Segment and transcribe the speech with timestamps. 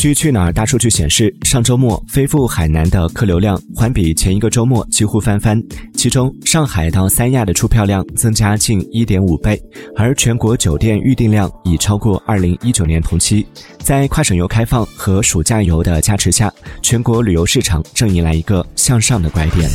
[0.00, 9.62] 据去哪儿大数据显示上周末飞赴海南的客流量环比前一个周末几乎翻番其中上海到三亚的出票量增加近一点五倍
[9.94, 13.46] 而全国酒店预订量已超过二零一九年同期。
[13.80, 19.68] 在跨省游开放和暑假游的加持下全国旅游市场正迎来一个向上的拐点。